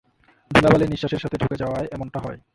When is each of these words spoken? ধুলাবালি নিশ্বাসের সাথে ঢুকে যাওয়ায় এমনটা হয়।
ধুলাবালি 0.51 0.85
নিশ্বাসের 0.87 1.21
সাথে 1.23 1.37
ঢুকে 1.37 1.55
যাওয়ায় 1.55 1.87
এমনটা 1.91 2.19
হয়। 2.19 2.39